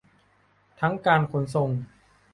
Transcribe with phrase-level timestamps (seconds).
[0.79, 1.69] ทั้งการขนส่ง